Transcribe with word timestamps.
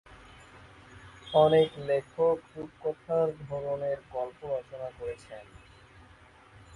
অনেক 1.35 1.69
লেখক 1.79 2.37
রূপকথার 2.55 3.27
ধরনে 3.49 3.91
গল্প 4.11 4.39
রচনা 4.53 4.89
করেছেন। 4.99 5.43